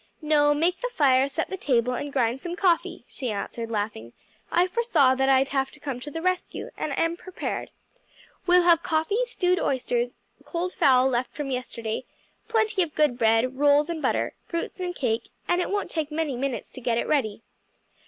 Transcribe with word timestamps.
"No, 0.23 0.55
make 0.55 0.77
the 0.77 0.89
fire, 0.91 1.29
set 1.29 1.51
the 1.51 1.57
table, 1.57 1.93
and 1.93 2.11
grind 2.11 2.41
some 2.41 2.55
coffee," 2.55 3.03
she 3.07 3.29
answered, 3.29 3.69
laughing. 3.69 4.13
"I 4.51 4.65
foresaw 4.65 5.13
that 5.13 5.29
I'd 5.29 5.49
have 5.49 5.69
to 5.73 5.79
come 5.79 5.99
to 5.99 6.09
the 6.09 6.23
rescue, 6.23 6.71
and 6.75 6.91
am 6.97 7.15
prepared. 7.15 7.69
We'll 8.47 8.63
have 8.63 8.81
coffee, 8.81 9.23
stewed 9.25 9.59
oysters, 9.59 10.09
cold 10.43 10.73
fowl 10.73 11.07
left 11.07 11.35
from 11.35 11.51
yesterday, 11.51 12.05
plenty 12.47 12.81
of 12.81 12.95
good 12.95 13.15
bread, 13.19 13.59
rolls 13.59 13.91
and 13.91 14.01
butter, 14.01 14.33
fruits 14.47 14.79
and 14.79 14.95
cake, 14.95 15.29
and 15.47 15.61
it 15.61 15.69
won't 15.69 15.91
take 15.91 16.11
many 16.11 16.35
minutes 16.35 16.71
to 16.71 16.81
get 16.81 16.97
it 16.97 17.05
ready." 17.05 17.43